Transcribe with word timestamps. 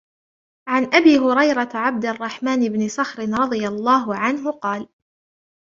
عَن 0.67 0.93
أبي 0.93 1.17
هُريرةَ 1.17 1.69
عَبدِ 1.73 2.05
الرَّحمنِ 2.05 2.69
بنِ 2.69 2.87
صَخْرٍ 2.87 3.21
رَضِي 3.29 3.67
اللهُ 3.67 4.15
عَنْهُ 4.15 4.51
قالَ: 4.51 4.87